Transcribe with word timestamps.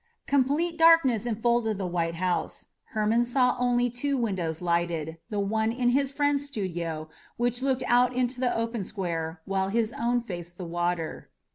Complete 0.25 0.79
darkness 0.79 1.27
enfolded 1.27 1.77
the 1.77 1.85
white 1.85 2.15
house. 2.15 2.69
Hermon 2.85 3.23
saw 3.23 3.55
only 3.59 3.87
two 3.91 4.17
windows 4.17 4.59
lighted, 4.59 5.19
the 5.29 5.39
ones 5.39 5.77
in 5.77 5.89
his 5.89 6.09
friend's 6.09 6.43
studio, 6.43 7.07
which 7.37 7.61
looked 7.61 7.83
out 7.85 8.11
into 8.15 8.39
the 8.39 8.57
open 8.57 8.83
square, 8.83 9.41
while 9.45 9.69
his 9.69 9.93
own 9.93 10.23
faced 10.23 10.57
the 10.57 10.65
water. 10.65 11.29